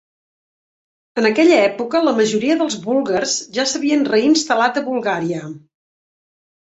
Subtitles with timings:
[1.21, 5.45] En aquella època, la majoria dels búlgars ja s'havien reinstal·lat a Bulgària.